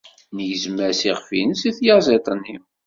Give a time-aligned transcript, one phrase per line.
[0.35, 2.57] Negzem-as iɣef-nnes i tyaziḍt-nni.